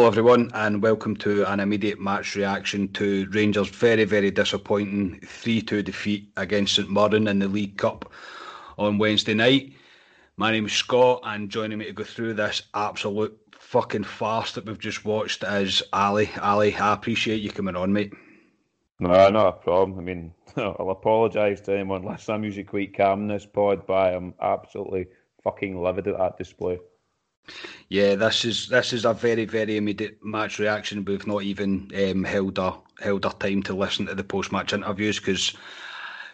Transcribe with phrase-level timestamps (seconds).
[0.00, 5.84] Hello everyone and welcome to an immediate match reaction to Rangers' very, very disappointing 3-2
[5.84, 8.10] defeat against St Mirren in the League Cup
[8.78, 9.74] on Wednesday night.
[10.38, 14.64] My name is Scott and joining me to go through this absolute fucking farce that
[14.64, 16.30] we've just watched is Ali.
[16.40, 18.14] Ali, I appreciate you coming on, mate.
[19.00, 19.98] No, not a problem.
[19.98, 22.04] I mean, I'll apologise to anyone.
[22.04, 25.08] Last time usually quite calm in this pod, but I'm absolutely
[25.44, 26.78] fucking livid at that display.
[27.88, 31.04] Yeah, this is this is a very very immediate match reaction.
[31.04, 34.72] We've not even um, held our held our time to listen to the post match
[34.72, 35.54] interviews because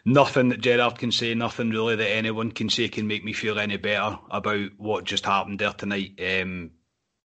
[0.05, 3.59] nothing that Gerrard can say, nothing really that anyone can say can make me feel
[3.59, 6.21] any better about what just happened there tonight.
[6.21, 6.71] Um,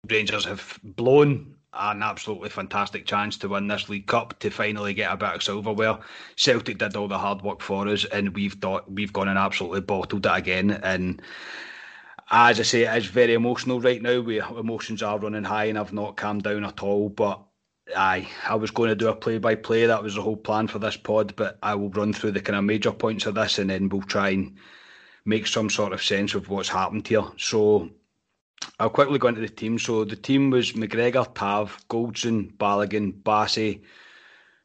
[0.07, 5.11] Rangers have blown an absolutely fantastic chance to win this League Cup to finally get
[5.11, 5.99] a bit of silverware.
[6.35, 9.81] Celtic did all the hard work for us, and we've thought we've gone and absolutely
[9.81, 10.71] bottled it again.
[10.71, 11.21] And
[12.31, 14.19] as I say, it is very emotional right now.
[14.19, 17.09] We emotions are running high, and I've not calmed down at all.
[17.09, 17.41] But
[17.95, 19.87] I, I was going to do a play-by-play.
[19.87, 21.35] That was the whole plan for this pod.
[21.35, 24.01] But I will run through the kind of major points of this, and then we'll
[24.01, 24.57] try and
[25.25, 27.25] make some sort of sense of what's happened here.
[27.37, 27.89] So
[28.79, 29.79] I'll quickly go into the team.
[29.79, 33.81] So the team was McGregor, Tav, Goldson, Balogun, Bassey.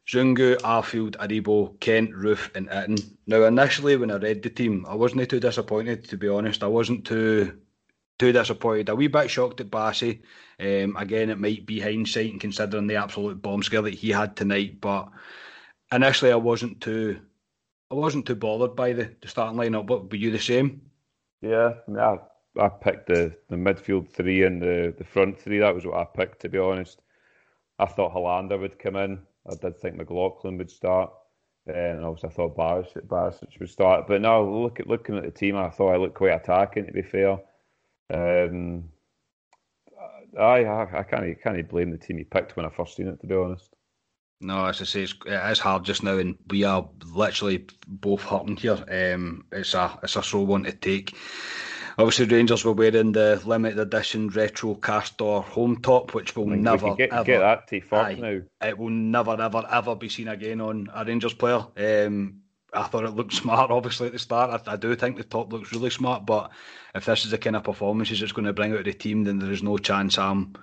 [0.07, 3.15] Zungu, Arfield, Aribo, Kent, Roofe, and Itten.
[3.25, 6.63] Now, initially, when I read the team, I wasn't too disappointed, to be honest.
[6.63, 7.57] I wasn't too
[8.17, 8.89] too disappointed.
[8.89, 10.21] A wee bit shocked at Bassey.
[10.59, 14.35] Um, again, it might be hindsight and considering the absolute bomb scare that he had
[14.35, 15.09] tonight, but
[15.91, 17.19] initially, I wasn't too.
[17.91, 19.85] I wasn't too bothered by the, the starting lineup.
[19.85, 20.81] But were you the same?
[21.41, 22.17] Yeah, I, I,
[22.65, 25.59] I picked the, the midfield three and the, the front three.
[25.59, 27.01] That was what I picked, to be honest.
[27.77, 29.19] I thought Helander would come in.
[29.49, 31.11] I did think McLaughlin would start,
[31.67, 34.07] and also I thought Barisic, Barisic would start.
[34.07, 36.85] But now, look at looking at the team, I thought I looked quite attacking.
[36.87, 37.39] To be fair,
[38.13, 38.85] um,
[40.39, 43.19] I I, can't can't blame the team he picked when I first seen it.
[43.21, 43.75] To be honest.
[44.41, 48.21] No, as I say, it's, it is hard just now, and we are literally both
[48.21, 48.83] hurting here.
[48.89, 51.15] Um, it's a it's a slow one to take.
[51.97, 57.13] Obviously, Rangers were wearing the limited edition retro Castore home top, which will never get,
[57.13, 58.41] ever get that to fuck aye, now.
[58.67, 61.65] It will never ever ever be seen again on a Rangers player.
[61.77, 62.41] Um,
[62.73, 64.67] I thought it looked smart, obviously at the start.
[64.67, 66.51] I, I, do think the top looks really smart, but
[66.93, 69.23] if this is the kind of performances it's going to bring out of the team,
[69.23, 70.53] then there is no chance I'm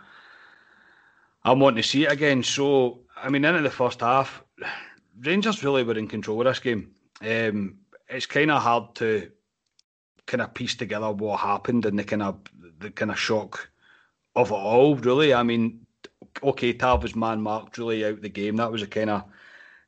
[1.45, 2.43] I'm wanting to see it again.
[2.43, 4.45] So, I mean, into the first half,
[5.21, 6.91] Rangers really were in control of this game.
[7.23, 7.79] Um,
[8.09, 9.31] it's kind of hard to
[10.27, 12.39] kind of piece together what happened and the kind of
[12.79, 13.71] the kind of shock
[14.35, 14.97] of it all.
[14.97, 15.87] Really, I mean,
[16.43, 18.57] okay, Tav man marked really out the game.
[18.57, 19.25] That was a kind of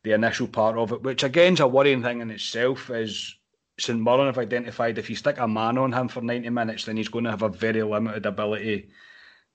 [0.02, 2.90] the initial part of it, which again is a worrying thing in itself.
[2.90, 3.36] Is
[3.78, 6.96] St Mirren have identified if you stick a man on him for ninety minutes, then
[6.96, 8.90] he's going to have a very limited ability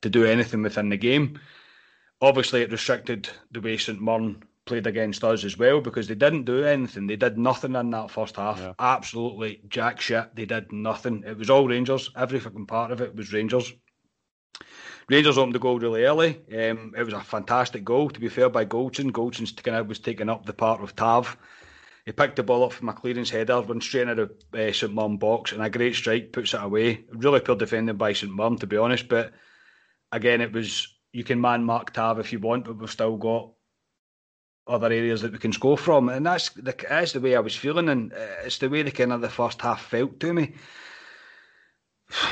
[0.01, 1.39] to do anything within the game.
[2.21, 6.45] Obviously, it restricted the way St Mirren played against us as well because they didn't
[6.45, 7.07] do anything.
[7.07, 8.59] They did nothing in that first half.
[8.59, 8.73] Yeah.
[8.79, 10.33] Absolutely jack shit.
[10.35, 11.23] They did nothing.
[11.25, 12.09] It was all Rangers.
[12.15, 13.73] Every fucking part of it was Rangers.
[15.09, 16.39] Rangers opened the goal really early.
[16.49, 19.11] Um, it was a fantastic goal, to be fair, by Goldson.
[19.11, 21.35] Goldson kind of was taking up the part of Tav.
[22.05, 24.93] He picked the ball up from a clearance header, went straight into the uh, St
[24.93, 27.05] Mirren box, and a great strike puts it away.
[27.11, 29.07] Really poor defending by St Mirren, to be honest.
[29.07, 29.33] But
[30.11, 33.51] again, it was you can man mark Tav if you want, but we've still got
[34.69, 37.55] other areas that we can score from, and that's the that's the way I was
[37.55, 40.53] feeling, and uh, it's the way the kind of the first half felt to me.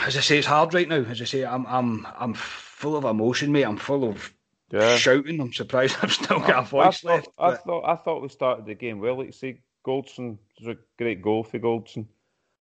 [0.06, 0.98] As I say, it's hard right now.
[1.04, 3.64] As I say, I'm I'm I'm full of emotion, mate.
[3.66, 4.34] I'm full of
[4.72, 4.98] Yeah.
[4.98, 5.40] shouting.
[5.40, 7.28] I'm surprised I've still got a I voice thought, left.
[7.38, 9.18] I but- thought I thought we started the game well.
[9.18, 12.08] Like you say, Goldson was a great goal for Goldson.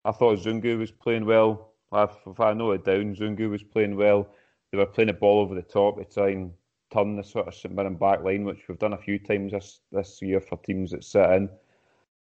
[0.05, 1.73] I thought Zungu was playing well.
[1.93, 4.28] If, if I know it down, Zungu was playing well.
[4.70, 6.52] They were playing a ball over the top to try and
[6.97, 9.81] turn the sort of St Mirren back line, which we've done a few times this
[9.93, 11.49] this year for teams that sit in.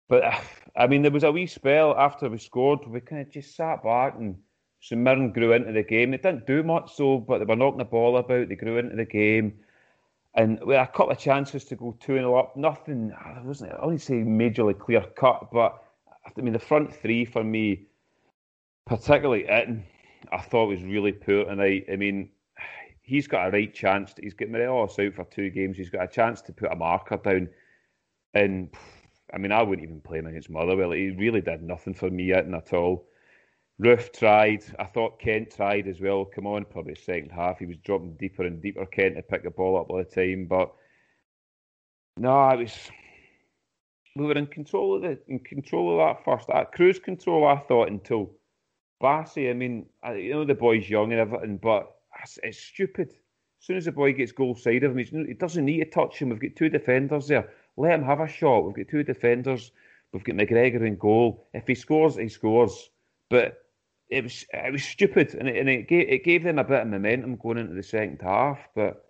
[0.09, 0.25] But
[0.77, 2.87] I mean, there was a wee spell after we scored.
[2.87, 4.37] We kind of just sat back and
[4.81, 6.11] St Mirren grew into the game.
[6.11, 8.49] They didn't do much so, but they were knocking the ball about.
[8.49, 9.55] They grew into the game.
[10.35, 12.57] And we had a couple of chances to go 2 0 up.
[12.57, 15.85] Nothing, ah, I wasn't, I wouldn't say majorly clear cut, but
[16.25, 17.83] I mean, the front three for me,
[18.87, 19.83] particularly Itten,
[20.33, 21.85] I thought was really poor tonight.
[21.93, 22.31] I mean,
[23.02, 24.14] he's got a right chance.
[24.14, 25.76] To, he's getting Morelos out for two games.
[25.76, 27.49] He's got a chance to put a marker down.
[28.34, 28.70] And
[29.34, 30.93] I mean, I wouldn't even play him against Motherwell.
[30.93, 33.06] He really did nothing for me Itten at all.
[33.81, 34.64] Roofe tried.
[34.78, 36.25] I thought Kent tried as well.
[36.25, 37.58] Come on, probably second half.
[37.58, 38.87] He was dropping deeper and deeper.
[38.87, 40.72] Kent to pick the ball up all the time, but
[42.19, 42.90] no, it was.
[44.14, 46.49] We were in control of the in control of that first.
[46.49, 48.31] That cruise control, I thought until
[49.02, 49.50] Bassey.
[49.50, 51.96] I mean, I, you know the boy's young and everything, but
[52.43, 53.09] it's, stupid.
[53.11, 55.91] As soon as the boy gets goal side of him, he's, he doesn't need to
[55.91, 56.31] touch him.
[56.31, 57.49] We've got two defenders there.
[57.77, 58.61] Let him have a shot.
[58.61, 59.71] We've got two defenders.
[60.13, 61.49] We've got McGregor in goal.
[61.55, 62.91] If he scores, he scores.
[63.31, 63.63] But
[64.13, 66.83] it was it was stupid, and it, and it gave it gave them a bit
[66.83, 68.59] of momentum going into the second half.
[68.75, 69.07] But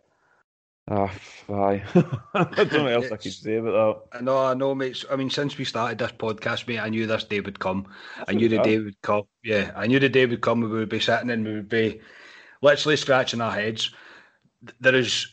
[0.89, 1.13] ah,
[1.49, 1.83] aye,
[2.35, 4.19] I don't know what else I could say about that.
[4.19, 5.05] I know, I know, mate.
[5.11, 7.89] I mean, since we started this podcast, mate, I knew this day would come.
[8.29, 9.25] I knew the day would come.
[9.43, 10.61] Yeah, I knew the day would come.
[10.61, 12.01] We would be sitting and we would be
[12.63, 13.91] literally scratching our heads.
[14.81, 15.27] There is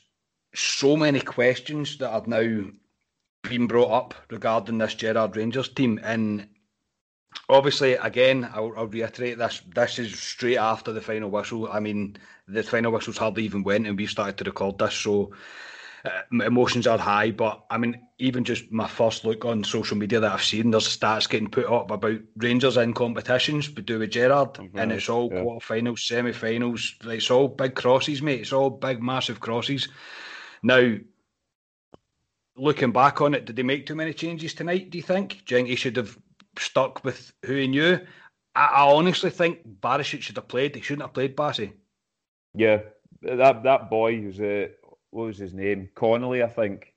[0.55, 2.65] so many questions that have now
[3.43, 6.47] been brought up regarding this Gerrard Rangers team, and
[7.47, 11.71] obviously, again, I'll, I'll reiterate this: this is straight after the final whistle.
[11.71, 12.17] I mean,
[12.47, 15.31] the final whistles hardly even went, and we started to record this, so
[16.05, 17.31] uh, emotions are high.
[17.31, 20.97] But I mean, even just my first look on social media that I've seen, there's
[20.97, 25.29] stats getting put up about Rangers in competitions, but do with Gerrard, and it's all
[25.31, 25.41] yeah.
[25.41, 26.95] quarterfinals, semi-finals.
[27.03, 28.41] It's all big crosses, mate.
[28.41, 29.87] It's all big, massive crosses.
[30.63, 30.95] Now,
[32.55, 34.89] looking back on it, did they make too many changes tonight?
[34.89, 35.45] Do you think?
[35.45, 36.17] Do you think he should have
[36.57, 37.99] stuck with who he knew?
[38.55, 40.75] I, I honestly think Barisic should have played.
[40.75, 41.73] He shouldn't have played Bassey.
[42.53, 42.79] Yeah,
[43.21, 44.67] that that boy who's uh,
[45.11, 45.89] what was his name?
[45.95, 46.93] Connolly, I think,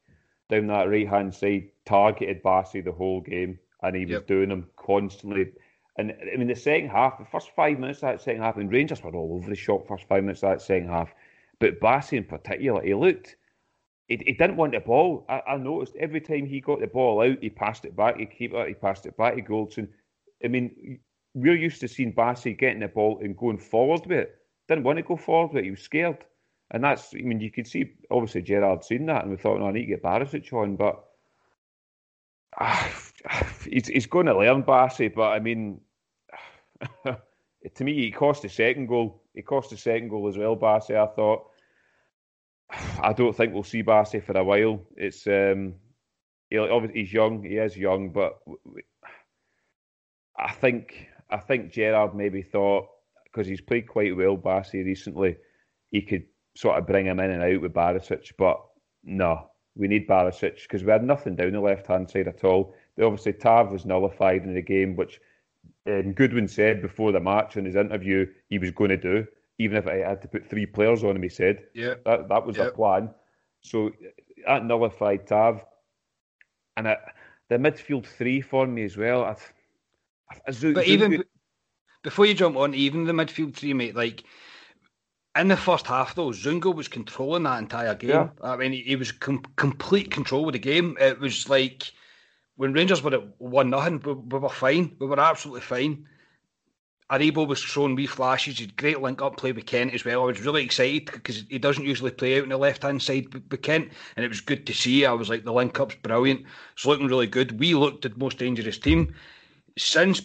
[0.51, 4.67] down that right hand side, targeted Bassey the whole game, and he was doing him
[4.77, 5.53] constantly.
[5.97, 8.71] And I mean, the second half, the first five minutes of that second half, and
[8.71, 11.13] Rangers were all over the shop first five minutes of that second half.
[11.59, 13.37] But Bassey in particular, he looked.
[14.09, 15.25] He, he didn't want the ball.
[15.29, 18.27] I, I noticed every time he got the ball out, he passed it back to
[18.27, 19.89] keeper, he passed it back to Goldson.
[20.45, 20.99] I mean,
[21.35, 24.37] we're used to seeing Bassey getting the ball and going forward with it.
[24.69, 25.65] Didn't want to go forward with it.
[25.65, 26.19] He was scared.
[26.73, 29.69] And that's, I mean, you could see, obviously, Gerrard seen that and we thought, no,
[29.69, 30.77] I need to get Barisic on.
[30.77, 31.05] But
[32.59, 32.91] ah,
[33.71, 35.15] he's, he's going to learn Bassey.
[35.15, 35.83] But I mean,
[37.05, 39.23] to me, he cost the second goal.
[39.35, 41.45] He cost the second goal as well, Bassey, I thought.
[43.03, 44.81] I don't think we'll see Bassey for a while.
[44.97, 45.75] It's um,
[46.49, 47.43] he, obviously he's young.
[47.43, 48.85] He is young, but w- w-
[50.39, 52.89] I think I think Gerrard maybe thought
[53.25, 55.37] because he's played quite well Bassey recently,
[55.91, 58.33] he could sort of bring him in and out with Barisic.
[58.37, 58.61] But
[59.05, 62.75] no, we need Barisic because we had nothing down the left hand side at all.
[62.97, 65.21] They obviously Tav was nullified in the game, which
[65.87, 69.27] um, Goodwin said before the match in his interview he was going to do,
[69.59, 71.23] even if I had to put three players on him.
[71.23, 71.95] He said Yeah.
[72.05, 73.11] that that was the plan.
[73.63, 73.93] So
[74.47, 75.65] that nullified Tav,
[76.77, 76.97] and I,
[77.49, 79.25] the midfield three for me as well.
[79.25, 79.37] I,
[80.47, 81.25] I, Zu- But even
[82.03, 84.25] before you jump on, even the midfield three, mate, like
[85.37, 88.11] in the first half, though, Zungu was controlling that entire game.
[88.11, 88.29] Yeah.
[88.43, 90.97] I mean, he, he was com- complete control of the game.
[91.01, 91.91] It was like
[92.57, 94.95] when Rangers were at one nothing, we, we were fine.
[94.99, 96.07] We were absolutely fine.
[97.11, 98.59] Aribo was showing wee flashes.
[98.59, 100.23] He great link up play with Kent as well.
[100.23, 103.33] I was really excited because he doesn't usually play out on the left hand side
[103.35, 105.05] with Kent, and it was good to see.
[105.05, 106.45] I was like, the link up's brilliant.
[106.75, 107.59] It's looking really good.
[107.59, 109.15] We looked the most dangerous team
[109.77, 110.23] since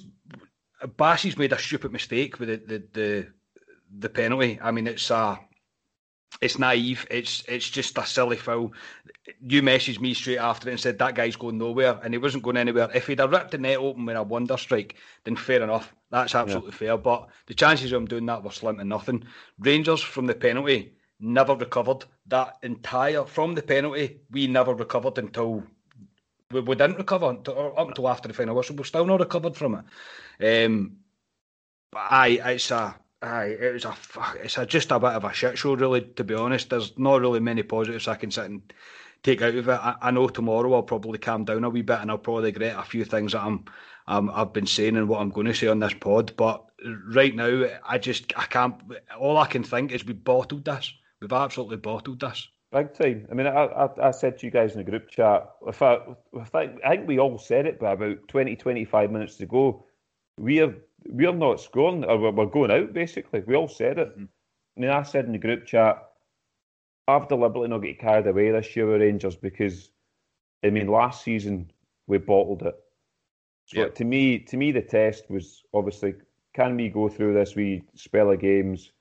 [0.98, 3.28] Bassey's made a stupid mistake with the the the,
[4.00, 4.60] the penalty.
[4.62, 5.40] I mean, it's a
[6.42, 7.08] it's naive.
[7.10, 8.74] It's it's just a silly foul.
[9.42, 12.44] You messaged me straight after it and said that guy's going nowhere, and he wasn't
[12.44, 12.90] going anywhere.
[12.94, 15.94] If he'd have ripped the net open with a wonder strike, then fair enough.
[16.10, 16.78] That's absolutely yeah.
[16.78, 16.98] fair.
[16.98, 19.24] But the chances of him doing that were slim to nothing.
[19.60, 22.06] Rangers from the penalty never recovered.
[22.28, 25.64] That entire from the penalty, we never recovered until
[26.52, 28.76] we, we didn't recover until, up until after the final whistle.
[28.76, 29.84] We're still not recovered from
[30.40, 30.66] it.
[30.66, 30.98] Um,
[31.92, 33.96] but aye, it's a aye, it was a
[34.44, 36.02] it's a, just a bit of a shit show, really.
[36.02, 38.62] To be honest, there's not really many positives I can sit and
[39.24, 39.72] take out of it.
[39.72, 42.78] I, I know tomorrow I'll probably calm down a wee bit and I'll probably regret
[42.78, 43.66] a few things that I'm,
[44.08, 46.34] I'm I've been saying and what I'm going to say on this pod.
[46.38, 46.64] But
[47.08, 48.76] right now, I just I can't.
[49.20, 50.94] All I can think is we bottled this.
[51.22, 52.48] We've absolutely bottled this.
[52.72, 53.28] Big time.
[53.32, 56.00] I mean, I, I, I, said to you guys in the group chat, if I,
[56.34, 59.86] if I, I think we all said it, but about 20, 25 minutes to go,
[60.38, 60.76] we're
[61.10, 62.94] we're not scoring, or we're going out.
[62.94, 64.10] Basically, we all said it.
[64.10, 64.26] Mm-hmm.
[64.78, 66.04] I mean, I said in the group chat,
[67.08, 69.90] I've deliberately not get carried away this year with Rangers because,
[70.64, 71.72] I mean, last season
[72.06, 72.76] we bottled it.
[73.66, 73.96] So yep.
[73.96, 76.16] to me, to me, the test was obviously
[76.54, 78.92] can we go through this wee spell of games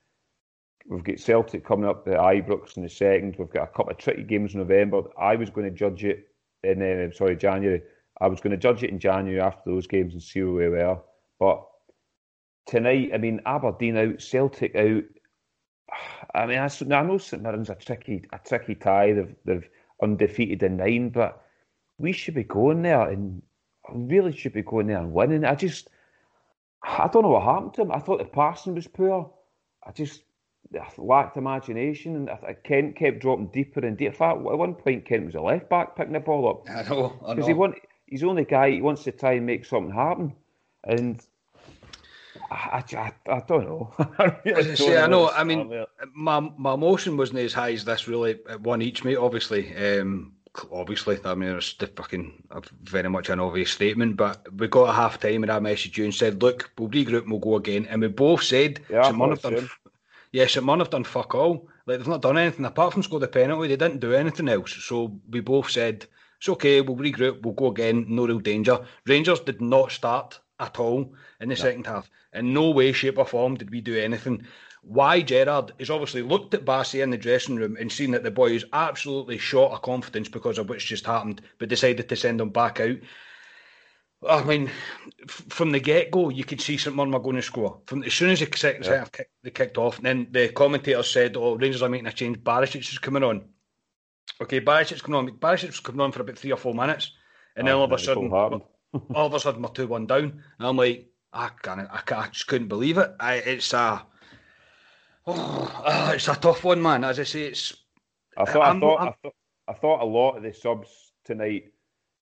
[0.89, 3.37] We've got Celtic coming up the Ibrox in the second.
[3.39, 5.03] We've got a couple of tricky games in November.
[5.19, 6.29] I was going to judge it
[6.63, 7.83] in uh, sorry January.
[8.21, 10.77] I was going to judge it in January after those games and see where we
[10.77, 10.99] were.
[11.41, 11.67] But
[12.67, 15.05] tonight, I mean Aberdeen out, Celtic out.
[16.35, 19.13] I mean, I, I know St Mirren's a tricky, a tricky tie.
[19.13, 19.69] They've, they've
[20.03, 21.43] undefeated in nine, but
[21.99, 23.43] we should be going there and
[23.91, 25.45] really should be going there and winning.
[25.45, 25.89] I just,
[26.83, 27.93] I don't know what happened to him.
[27.93, 29.33] I thought the passing was poor.
[29.85, 30.23] I just,
[30.99, 34.25] lacked imagination, and I, Kent kept dropping deeper and deeper.
[34.25, 36.69] At one point, Kent was a left back picking the ball up.
[36.69, 39.65] I know, because he want, he's the only guy he wants to try and make
[39.65, 40.35] something happen,
[40.85, 41.25] and
[42.51, 43.93] I, I, I don't know.
[44.19, 45.31] I, really say, I know.
[45.31, 45.85] I mean,
[46.15, 48.09] my my emotion wasn't as high as this.
[48.09, 49.17] Really, at one each, mate.
[49.17, 50.33] Obviously, um,
[50.71, 52.45] obviously, I mean, it's the fucking
[52.83, 54.17] very much an obvious statement.
[54.17, 57.23] But we got a half time, and I messaged you and said, "Look, we'll regroup,
[57.23, 59.03] and we'll go again." And we both said, yeah,
[60.33, 61.69] Yes, St Mirren have done fuck all.
[61.87, 63.69] Like they've not done anything apart from score the penalty.
[63.69, 64.73] They didn't do anything else.
[64.85, 66.07] So we both said
[66.39, 66.81] it's okay.
[66.81, 67.43] We'll regroup.
[67.43, 68.07] We'll go again.
[68.09, 68.85] No real danger.
[69.07, 71.61] Rangers did not start at all in the no.
[71.61, 72.11] second half.
[72.33, 74.47] In no way, shape, or form did we do anything.
[74.83, 78.31] Why Gerrard has obviously looked at Bassey in the dressing room and seen that the
[78.31, 82.41] boy is absolutely short of confidence because of what's just happened, but decided to send
[82.41, 82.97] him back out.
[84.29, 84.71] I mean,
[85.29, 87.81] from the get go, you could see St Mirren going to score.
[87.87, 88.99] From as soon as the second yeah.
[88.99, 92.13] half kicked, they kicked off, and then the commentator said, "Oh, Rangers are making a
[92.13, 92.39] change.
[92.39, 93.45] Barisic is coming on."
[94.41, 95.31] Okay, Barisic's coming on.
[95.39, 97.13] Barisic was coming on for about three or four minutes,
[97.57, 98.31] and then all of a sudden,
[99.15, 102.27] all of a sudden, we're two one down, and I'm like, I can't, I, can't,
[102.27, 103.11] I just couldn't believe it.
[103.21, 104.05] I, it's a,
[105.27, 107.05] oh, it's a tough one, man.
[107.05, 107.75] As I say, it's.
[108.37, 109.35] I thought, I thought, I thought,
[109.69, 111.73] I thought a lot of the subs tonight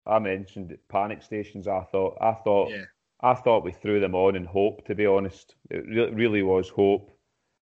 [0.06, 1.68] I mentioned panic stations.
[1.68, 2.86] I thought, I thought, yeah.
[3.22, 4.86] I thought we threw them on in hope.
[4.88, 7.15] To be honest, it really, really was hope,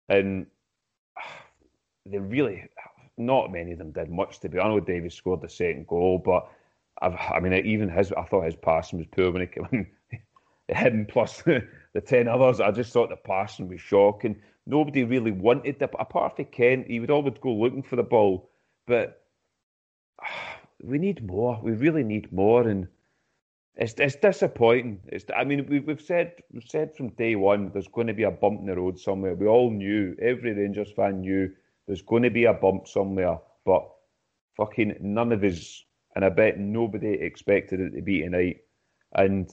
[0.09, 0.45] and
[1.17, 1.45] ah,
[2.05, 2.65] they really,
[3.17, 4.39] not many of them did much.
[4.41, 6.49] To be honest, Davis scored the second goal, but
[7.01, 9.87] I've, I mean, even his, I thought his passing was poor when he came in.
[10.75, 14.41] Him plus the, the ten others, I just thought the passing was shocking.
[14.65, 16.87] Nobody really wanted the apart from Kent.
[16.87, 18.49] He would always go looking for the ball,
[18.85, 19.23] but
[20.83, 21.59] we need more.
[21.63, 22.87] We really need more, and
[23.75, 24.99] it's it's disappointing.
[25.07, 28.23] It's I mean we, we've said we've said from day one there's going to be
[28.23, 29.35] a bump in the road somewhere.
[29.35, 30.17] We all knew.
[30.21, 31.49] Every Rangers fan knew
[31.85, 33.89] there's going to be a bump somewhere, but
[34.57, 35.83] fucking none of us,
[36.17, 38.61] and I bet nobody expected it to be tonight.
[39.13, 39.47] And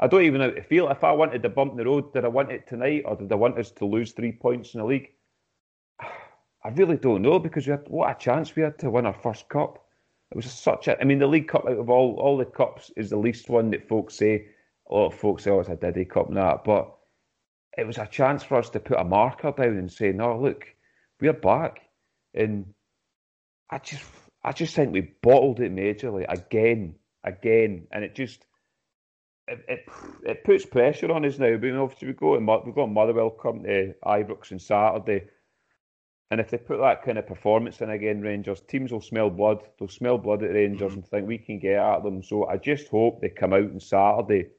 [0.00, 0.88] I don't even feel.
[0.88, 3.36] If I wanted to bump the road, did I want it tonight, or did I
[3.36, 5.10] want us to lose three points in the league?
[6.00, 9.14] I really don't know because we had what a chance we had to win our
[9.14, 9.78] first cup.
[10.32, 11.00] It was such a.
[11.00, 13.70] I mean, the League Cup out of all all the cups is the least one
[13.70, 14.46] that folks say.
[14.90, 16.92] A lot of folks say, "Oh, it's a Diddy Cup," and that, but
[17.78, 20.66] it was a chance for us to put a marker down and say, "No, look,
[21.20, 21.82] we're back."
[22.34, 22.74] And
[23.70, 24.04] I just,
[24.42, 28.46] I just think we bottled it majorly again, again, and it just.
[29.48, 29.88] It, it,
[30.22, 31.56] it puts pressure on us now.
[31.56, 35.24] But obviously we go and we've got Motherwell come to Ibrox on Saturday
[36.30, 39.62] and if they put that kind of performance in again, Rangers, teams will smell blood.
[39.78, 41.00] They'll smell blood at Rangers mm-hmm.
[41.00, 42.22] and think we can get at them.
[42.22, 44.50] So I just hope they come out on Saturday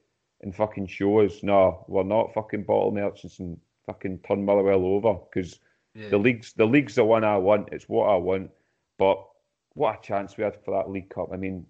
[0.42, 5.14] and fucking show us, no, we're not fucking bottle merchants and fucking turn Motherwell over
[5.14, 5.60] because
[5.94, 6.08] Yeah.
[6.10, 7.70] the league's the league's the one I want.
[7.72, 8.50] It's what I want.
[8.98, 9.24] But
[9.74, 11.28] what a chance we had for that League Cup.
[11.32, 11.66] I mean,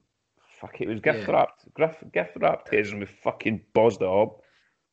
[0.61, 1.35] fuck it, was gift Yeah.
[1.35, 4.42] wrapped, gift, gift wrapped and we fucking buzzed it up.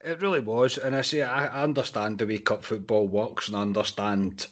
[0.01, 3.61] It really was, and I say I, understand the way cup football works, and I
[3.61, 4.47] understand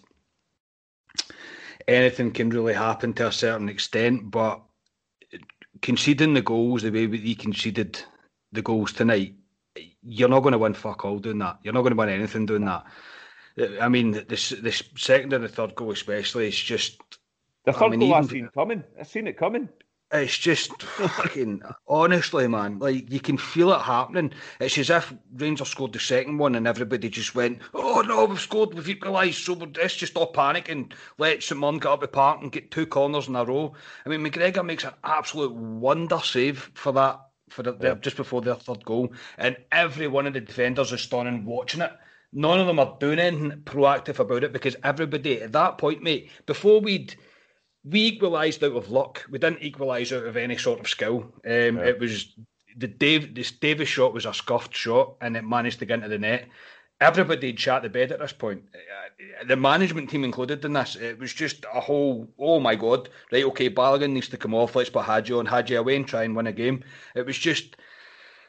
[1.88, 4.30] anything can really happen to a certain extent.
[4.30, 4.62] But
[5.82, 7.98] conceding the goals the way he conceded
[8.52, 9.36] the goals tonight,
[10.04, 11.60] you're not going to win fuck all doing that.
[11.64, 12.86] You're not going to win anything doing that.
[13.82, 14.26] I mean, the
[14.62, 17.00] the second and the third goal especially is just.
[17.68, 18.84] The I third mean, goal I even- seen coming.
[18.98, 19.68] I seen it coming.
[20.10, 22.80] It's just fucking honestly, man.
[22.80, 24.32] Like you can feel it happening.
[24.62, 28.40] It's as if Rangers scored the second one and everybody just went, "Oh no, we've
[28.40, 30.94] scored, we've equalised, so we're- let's just stop panicking.
[31.18, 33.74] Let St Mirren get up the park and get two corners in a row."
[34.06, 37.20] I mean, McGregor makes an absolute wonder save for that
[37.50, 41.02] for the, the- just before their third goal, and every one of the defenders is
[41.02, 41.92] standing watching it.
[42.32, 46.30] None of them are doing anything proactive about it because everybody at that point, mate,
[46.46, 47.14] before we'd
[47.84, 49.26] we equalised out of luck.
[49.30, 51.34] We didn't equalise out of any sort of skill.
[51.46, 52.36] Um, It was
[52.78, 56.10] the Dave this Davis shot was a scuffed shot, and it managed to get into
[56.10, 56.48] the net.
[57.00, 58.64] Everybody had shot the bed at this point.
[58.74, 60.96] Uh, The management team included in this.
[60.96, 62.28] It was just a whole.
[62.40, 63.10] Oh my god!
[63.32, 63.70] Right, okay.
[63.70, 64.76] Balogun needs to come off.
[64.76, 65.46] Let's put Hagi on.
[65.46, 66.84] Hagi away and try and win a game.
[67.16, 67.78] It was just.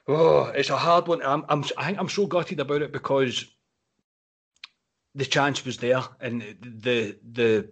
[0.07, 1.23] Oh, it's a hard one.
[1.23, 1.45] I'm.
[1.49, 1.65] I'm.
[1.77, 3.47] I think I'm so gutted about it because
[5.15, 7.69] the chance was there, and the the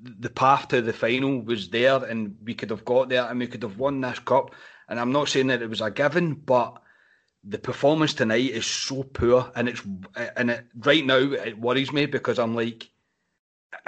[0.00, 3.46] the path to the final was there, and we could have got there, and we
[3.46, 4.54] could have won this cup.
[4.88, 6.82] And I'm not saying that it was a given, but
[7.44, 9.82] the performance tonight is so poor, and it's
[10.36, 12.90] and it, right now it worries me because I'm like,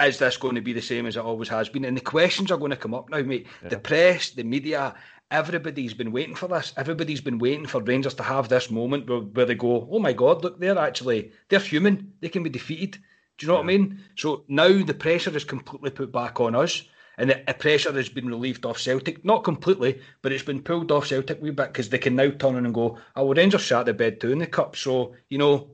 [0.01, 1.85] is this going to be the same as it always has been?
[1.85, 3.47] And the questions are going to come up now, mate.
[3.69, 4.95] The press, the media,
[5.31, 6.73] everybody's been waiting for this.
[6.77, 10.13] Everybody's been waiting for Rangers to have this moment where, where they go, oh my
[10.13, 12.13] god, look, they're actually they're human.
[12.19, 12.99] They can be defeated.
[13.37, 13.99] Do you know what I mean?
[14.15, 16.83] So now the pressure is completely put back on us,
[17.17, 19.23] and the, pressure has been relieved off Celtic.
[19.23, 22.29] Not completely, but it's been pulled off Celtic a wee bit because they can now
[22.29, 24.75] turn in and go, I oh, well, Rangers shot the bed too in the cup.
[24.75, 25.69] So, you know,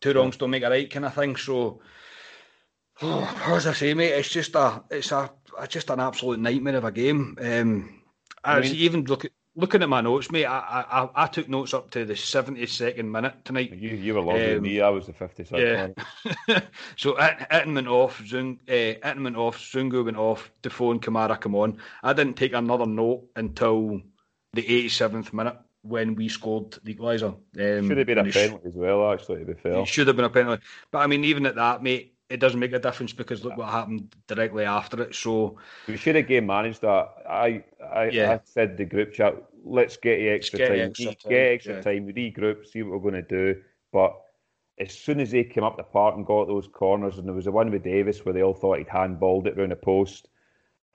[0.00, 1.36] two wrongs don't make a right kind of thing.
[1.36, 1.80] So,
[3.02, 6.84] as I say, mate, it's just a, it's a, a just an absolute nightmare of
[6.84, 7.38] a game.
[7.40, 8.02] Um,
[8.44, 10.46] I, mean- even look, looking at my notes, mate.
[10.46, 13.72] I, I, I- I took notes up to the seventy second minute tonight.
[13.72, 14.80] You you were longer than Um, me.
[14.80, 15.60] I was the fifty six.
[15.60, 16.60] Yeah.
[16.96, 21.02] so It- Itten went off, Zung, uh, Itten went off, Zungu went off, Defoe and
[21.02, 21.78] Kamara come on.
[22.02, 24.00] I didn't take another note until
[24.52, 27.28] the 87th minute when we scored the equaliser.
[27.58, 29.74] Um, Should have been a it sh- penalty as well, actually, to be fair.
[29.78, 30.62] It should have been a penalty.
[30.90, 33.68] But I mean, even at that, mate, it doesn't make a difference because look what
[33.68, 35.14] happened directly after it.
[35.14, 37.08] So, We should have game managed that.
[37.28, 38.32] I I, Yeah.
[38.32, 40.80] I said the group chat, let's get the extra get time.
[40.80, 41.80] extra time, Get extra yeah.
[41.82, 43.60] time, regroup, see what we're going to do.
[43.92, 44.14] But
[44.78, 47.44] as soon as they came up the park and got those corners, and there was
[47.44, 50.28] the one with Davis where they all thought he'd handballed it round the post,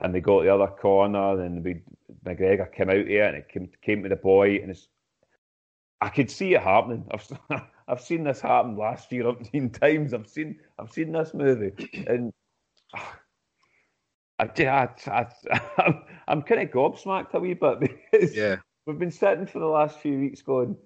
[0.00, 1.82] and they got the other corner, and we,
[2.24, 4.88] McGregor came out here and it came, came to the boy, and it's
[6.00, 7.04] I could see it happening.
[7.10, 7.26] I've
[7.88, 10.12] I've seen this happen last year umpteen times.
[10.12, 11.72] I've seen I've seen this movie,
[12.06, 12.32] and
[14.38, 15.26] I, I, I,
[15.78, 18.56] I'm, I'm kind of gobsmacked a wee bit because yeah.
[18.86, 20.76] we've been sitting for the last few weeks going.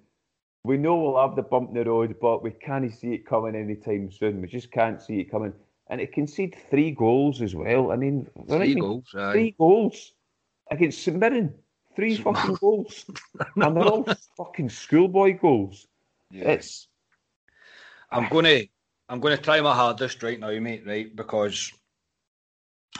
[0.63, 3.55] We know we'll have the bump in the road, but we can't see it coming
[3.55, 4.41] anytime soon.
[4.41, 5.53] We just can't see it coming,
[5.89, 7.91] and it conceded three goals as well.
[7.91, 9.31] I mean, Three goals, aye.
[9.33, 10.13] three goals
[10.69, 11.53] against St Mirren.
[11.95, 13.05] Three fucking goals,
[13.55, 15.87] and they're all fucking schoolboy goals.
[16.31, 16.87] It's
[18.11, 18.61] I'm gonna
[19.09, 20.83] I'm gonna try my hardest right now, mate.
[20.85, 21.71] Right, because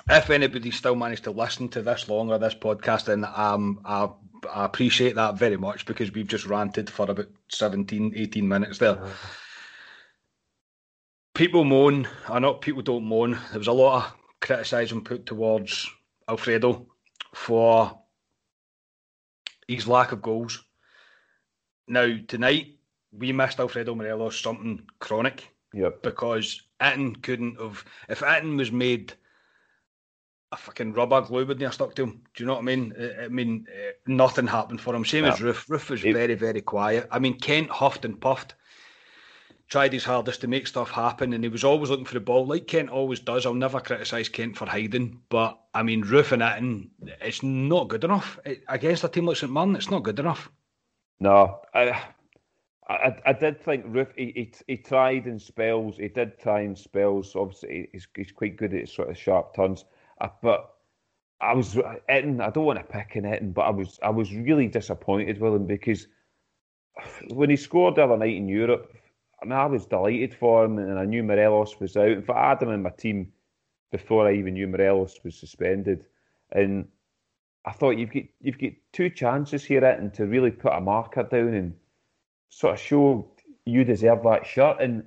[0.09, 4.09] if anybody still managed to listen to this long or this podcast, then um, I
[4.51, 8.99] I appreciate that very much because we've just ranted for about 17, 18 minutes there.
[11.33, 13.37] People moan, I know people don't moan.
[13.51, 15.89] There was a lot of criticism put towards
[16.27, 16.87] Alfredo
[17.33, 18.00] for
[19.75, 20.63] his lack of goals.
[21.87, 22.77] Now tonight
[23.11, 26.01] we missed Alfredo Morelos something chronic yep.
[26.01, 27.83] because Itten couldn't have.
[28.09, 29.13] If Itten was made
[30.51, 32.21] a fucking rubber glue, wouldn't have stuck to him.
[32.33, 32.93] Do you know what I mean?
[32.99, 35.05] I I mean, eh, nothing happened for him.
[35.05, 35.67] Same as Roofe.
[35.67, 37.07] Roofe was very, very quiet.
[37.11, 38.55] I mean, Kent huffed and puffed,
[39.71, 42.45] tried his hardest to make stuff happen, and he was always looking for the ball,
[42.45, 43.45] like Kent always does.
[43.45, 46.89] I'll never criticise Kent for hiding, but I mean, Roofe and Itten,
[47.21, 49.75] it's not good enough It- against a team like St Mirren.
[49.77, 50.51] It's not good enough.
[51.21, 52.03] No, I,
[52.89, 54.13] I, I did think Roofe.
[54.17, 55.95] He, he, he tried in spells.
[55.97, 57.33] He did try in spells.
[57.35, 59.85] Obviously, he's, he's quite good at sort of sharp turns.
[60.19, 60.75] Uh, but
[61.39, 61.75] I was
[62.09, 62.41] Itten.
[62.41, 65.53] I don't want to pick on Itten, but I was I was really disappointed with
[65.53, 66.07] him because
[67.29, 68.93] when he scored the other night in Europe,
[69.41, 72.09] I mean, I was delighted for him, and I knew Morelos was out.
[72.09, 73.31] In fact, I had him in my team
[73.91, 76.05] before I even knew Morelos was suspended,
[76.51, 76.87] and
[77.65, 81.23] I thought you've got you've got two chances here, and to really put a marker
[81.23, 81.75] down and
[82.49, 83.31] sort of show
[83.65, 84.77] you deserve that shirt.
[84.79, 85.03] And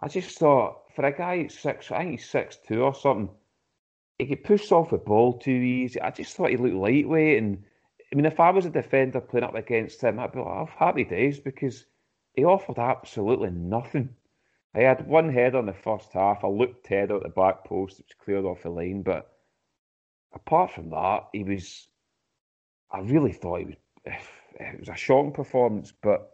[0.00, 3.30] I just thought for a guy at six, I think he's six two or something,
[4.18, 6.00] he get pushed off the ball too easy.
[6.00, 7.62] I just thought he looked lightweight, and
[8.10, 10.68] I mean, if I was a defender playing up against him, I'd be like, oh,
[10.78, 11.84] happy days because
[12.38, 14.14] he offered absolutely nothing.
[14.72, 16.44] I had one head on the first half.
[16.44, 19.32] I looked head out the back post, which cleared off the line, but
[20.32, 21.88] apart from that, he was.
[22.92, 23.76] I really thought he was.
[24.60, 26.32] It was a shocking performance, but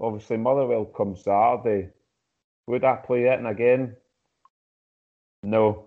[0.00, 1.90] obviously Motherwell comes Saturday.
[2.66, 3.96] Would I play it and again?
[5.44, 5.84] No,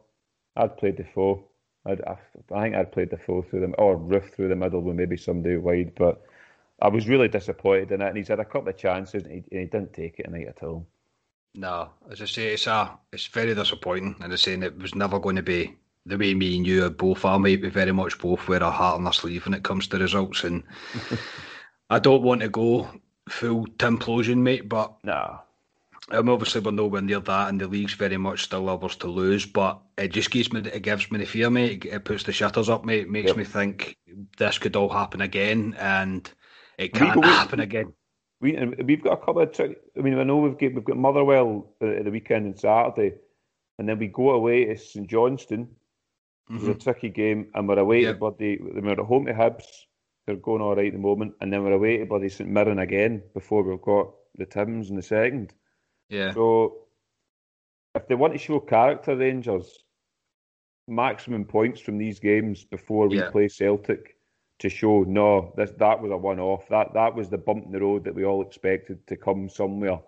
[0.56, 1.44] I'd play Defoe.
[1.86, 2.18] I'd, I,
[2.54, 5.58] I think I'd play Defoe through them or Roofe through the middle with maybe somebody
[5.58, 5.92] wide.
[5.96, 6.22] But
[6.82, 9.44] I was really disappointed in it, and he's had a couple of chances and he,
[9.52, 10.88] and he didn't take it tonight at all.
[11.54, 15.20] No, as I say, it's a, it's very disappointing, and I'm saying it was never
[15.20, 17.62] going to be the way me and you are both are, mate.
[17.62, 20.44] We very much both wear our heart on our sleeve when it comes to results,
[20.44, 20.64] and
[21.90, 22.90] I don't want to go
[23.30, 24.68] full implosion, mate.
[24.70, 25.40] But no,
[26.10, 29.46] I'm obviously we're nowhere near that, and the league's very much still ours to lose.
[29.46, 31.86] But it just gives me, it gives me the fear, mate.
[31.86, 33.02] It puts the shutters up, mate.
[33.02, 33.38] It makes yep.
[33.38, 33.98] me think
[34.38, 36.32] this could all happen again, and
[36.82, 37.94] it can't happen again.
[38.40, 39.52] We we've got a couple of.
[39.52, 43.16] Trick, I mean, I know we've got we've got Motherwell at the weekend and Saturday,
[43.78, 45.68] and then we go away to St Johnstone.
[46.50, 46.72] Mm-hmm.
[46.72, 48.16] It's a tricky game, and we're away yep.
[48.16, 48.58] to bloody.
[48.60, 49.66] We're at home to Hibs.
[50.26, 52.80] They're going all right at the moment, and then we're away to bloody St Mirren
[52.80, 55.54] again before we've got the Tims in the second.
[56.10, 56.34] Yeah.
[56.34, 56.88] So
[57.96, 59.84] if they want to show character, Rangers,
[60.88, 63.30] maximum points from these games before we yeah.
[63.30, 64.16] play Celtic
[64.62, 66.68] to show no, this that was a one off.
[66.70, 70.00] That that was the bump in the road that we all expected to come somewhere.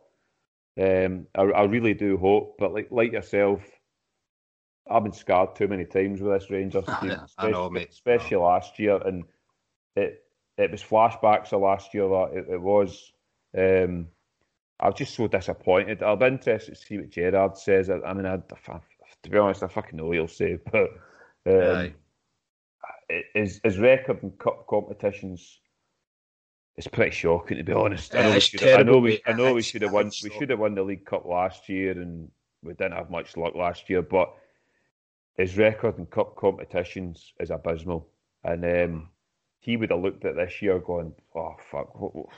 [0.80, 3.62] Um, I, I really do hope, but like like yourself,
[4.90, 7.90] I've been scarred too many times with this Rangers team, especially, know, mate.
[7.92, 9.24] especially last year, and
[9.96, 10.24] it
[10.60, 13.12] it was flashbacks of last year that it, it was.
[13.58, 14.08] Um,
[14.80, 16.04] I was just so disappointed.
[16.04, 17.90] I'll be interested to see what Gerrard says.
[17.90, 18.36] I, I mean, I,
[18.68, 18.80] I,
[19.24, 20.90] to be honest, I fucking know what he'll say, but
[21.48, 21.94] um,
[23.34, 25.60] his, his record in cup competitions
[26.78, 28.16] is pretty shocking, to be honest.
[28.16, 30.12] I know, we should, I know we, I know we should have won.
[30.24, 32.30] We should have won the League Cup last year, and
[32.64, 34.02] we didn't have much luck last year.
[34.02, 34.34] But
[35.36, 38.08] his record in cup competitions is abysmal,
[38.44, 39.10] and um,
[39.60, 42.30] he would have looked at this year going, "Oh fuck, what, what,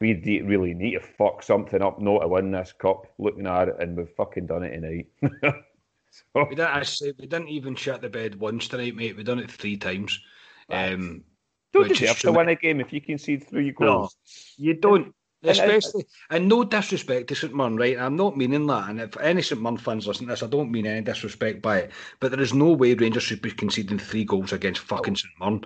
[0.00, 3.06] we really need to fuck something up not to win this cup.
[3.18, 5.54] Looking at it, and we've fucking done it tonight.
[6.34, 6.46] so.
[6.48, 6.74] We didn't.
[6.74, 9.16] I say we didn't even shut the bed once tonight, mate.
[9.16, 10.20] We've done it three times.
[10.68, 11.24] Um,
[11.72, 14.16] don't deserve to win a game if you concede three goals.
[14.58, 15.14] No, you don't.
[15.42, 17.98] Especially, and, no disrespect to St Mirren, right?
[17.98, 18.90] I'm not meaning that.
[18.90, 21.78] And if any St Mirren fans listen to this, I don't mean any disrespect by
[21.78, 21.92] it.
[22.18, 25.64] But there is no way Rangers should be conceding three goals against fucking St Mirren.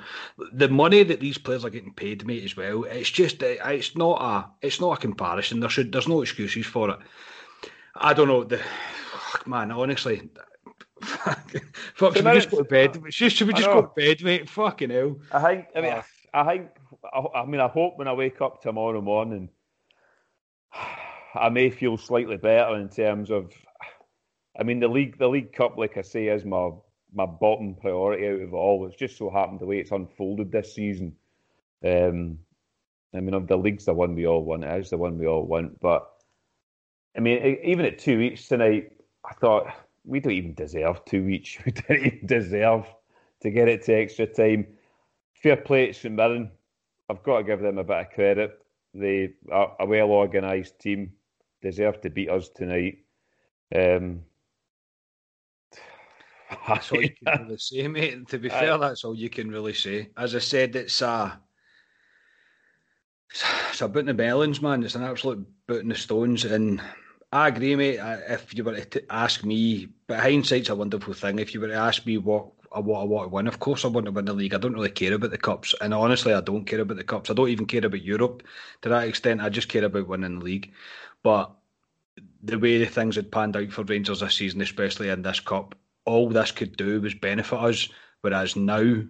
[0.52, 2.84] The money that these players are getting paid, mate, as well.
[2.84, 5.58] It's just, it's not a, it's not a comparison.
[5.58, 6.98] There should, there's no excuses for it.
[7.96, 8.44] I don't know.
[8.44, 8.60] The
[9.46, 10.28] man, honestly,
[11.02, 11.50] fuck,
[11.96, 13.02] should we just go to bed?
[13.10, 14.48] Should we just go to bed, mate?
[14.48, 15.16] Fucking hell.
[15.32, 15.66] I think.
[15.76, 16.70] I mean, I think.
[17.34, 19.50] I mean, I hope when I wake up tomorrow morning
[21.34, 23.52] I may feel slightly better in terms of.
[24.58, 26.70] I mean, the league, the League Cup, like I say, is my
[27.12, 28.86] my bottom priority out of all.
[28.86, 31.14] It's just so happened the way it's unfolded this season.
[31.84, 32.38] Um,
[33.14, 34.64] I mean, of the league's the one we all want.
[34.64, 35.80] It is the one we all want.
[35.80, 36.08] But
[37.16, 38.92] I mean, even at two each tonight,
[39.24, 39.66] I thought
[40.04, 41.58] we don't even deserve two each.
[41.64, 42.86] We didn't even deserve
[43.42, 44.66] to get it to extra time.
[45.34, 46.50] Fair play to St Mirren.
[47.08, 48.58] I've got to give them a bit of credit.
[48.94, 51.12] They are a well organised team,
[51.60, 52.98] deserve to beat us tonight.
[53.74, 54.20] Um,
[56.68, 58.28] that's all you can really say, mate.
[58.28, 60.10] To be I, fair, that's all you can really say.
[60.16, 61.40] As I said, it's a
[63.70, 64.84] it's a boot in the melons, man.
[64.84, 66.80] It's an absolute boot in the stones, and
[67.34, 67.98] I agree, mate.
[68.28, 71.40] If you were to ask me, but hindsight's a wonderful thing.
[71.40, 73.48] If you were to ask me what I what I want to win.
[73.48, 74.54] Of course, I want to win the league.
[74.54, 77.30] I don't really care about the cups, and honestly, I don't care about the cups.
[77.30, 78.42] I don't even care about Europe
[78.82, 79.40] to that extent.
[79.40, 80.72] I just care about winning the league.
[81.24, 81.50] But
[82.42, 85.74] the way the things had panned out for Rangers this season, especially in this cup,
[86.04, 87.88] all this could do was benefit us.
[88.20, 89.02] Whereas now,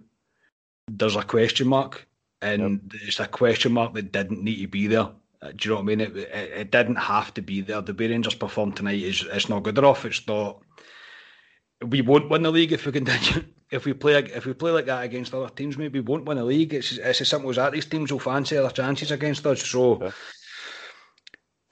[0.87, 2.07] there's a question mark,
[2.41, 3.01] and yep.
[3.03, 5.09] it's a question mark that didn't need to be there.
[5.41, 6.01] Uh, do you know what I mean?
[6.01, 7.81] It, it, it, didn't have to be there.
[7.81, 10.05] The way Rangers performed tonight is it's not good enough.
[10.05, 10.61] It's not
[11.83, 14.85] we won't win the league if we continue if we play if we play like
[14.85, 16.73] that against other teams, maybe we won't win the league.
[16.73, 17.73] It's it's as simple as that.
[17.73, 19.63] These teams will fancy other chances against us.
[19.63, 20.11] So, yeah.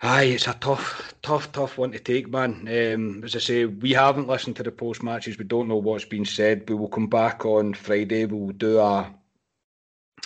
[0.01, 2.67] aye, it's a tough, tough, tough one to take, man.
[2.67, 5.37] Um, as I say, we haven't listened to the post matches.
[5.37, 6.69] We don't know what's been said.
[6.69, 8.25] We will come back on Friday.
[8.25, 9.13] We will do a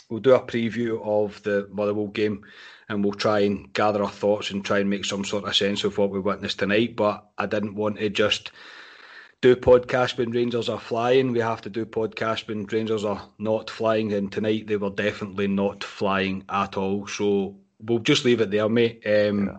[0.09, 2.45] we'll do a preview of the Motherwell game
[2.89, 5.83] and we'll try and gather our thoughts and try and make some sort of sense
[5.83, 6.95] of what we witnessed tonight.
[6.95, 8.51] But I didn't want to just
[9.41, 11.31] do podcast when Rangers are flying.
[11.31, 14.13] We have to do podcast when Rangers are not flying.
[14.13, 17.07] And tonight they were definitely not flying at all.
[17.07, 19.03] So we'll just leave it there, mate.
[19.05, 19.57] Um, yeah.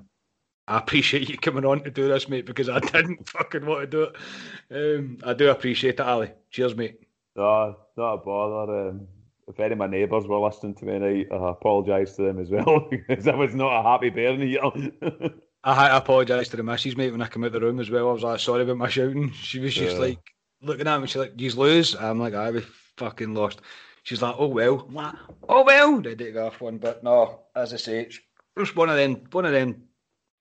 [0.66, 3.86] I appreciate you coming on to do this, mate, because I didn't fucking want to
[3.86, 4.98] do it.
[4.98, 6.30] Um, I do appreciate it, Ali.
[6.50, 7.00] Cheers, mate.
[7.36, 8.88] No, not a bother.
[8.88, 9.08] Um,
[9.48, 12.50] if any of my neighbours were listening to me tonight, I apologise to them as
[12.50, 15.32] well because I was not a happy bear in the
[15.64, 18.10] I apologise to the missus, mate, when I come out the room as well.
[18.10, 19.32] I was like, sorry about my shouting.
[19.34, 20.02] She was just yeah.
[20.02, 21.06] like looking at me.
[21.06, 22.60] She's like, "You lose." I'm like, "I we
[22.96, 23.60] fucking lost."
[24.02, 24.88] She's like, "Oh well,
[25.48, 28.18] oh well." They did go off one, but no, as I say, it's
[28.56, 29.82] just one of them, one of them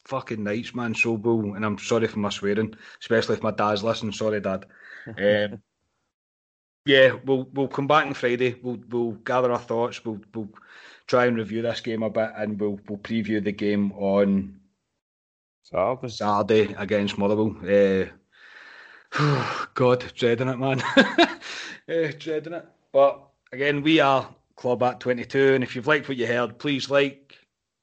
[0.06, 0.94] fucking nights, man.
[0.94, 4.14] So bull, and I'm sorry for my swearing, especially if my dad's listening.
[4.14, 4.66] Sorry, dad.
[5.08, 5.62] um,
[6.88, 8.56] yeah, we'll we'll come back on Friday.
[8.64, 10.04] We'll we'll gather our thoughts.
[10.06, 10.50] We'll we'll
[11.06, 14.60] try and review this game a bit, and we'll we'll preview the game on
[15.64, 16.08] Saturday.
[16.08, 17.58] Saturday against Motherwell.
[17.62, 18.06] Uh,
[19.74, 20.82] God, dreading it, man.
[20.98, 22.66] uh, dreading it.
[22.94, 23.22] But
[23.52, 27.37] again, we are Club at 22, and if you've liked what you heard, please like,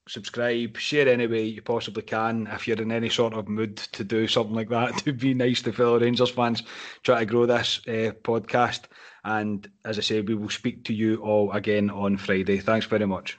[0.08, 2.46] subscribe, share any way you possibly can.
[2.52, 5.62] If you're in any sort of mood to do something like that, to be nice
[5.62, 6.62] to fellow Rangers fans,
[7.02, 8.82] try to grow this uh, podcast.
[9.24, 12.58] And as I say, we will speak to you all again on Friday.
[12.58, 13.38] Thanks very much.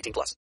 [0.01, 0.41] 18 plus.